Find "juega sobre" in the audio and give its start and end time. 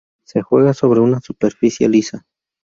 0.41-0.99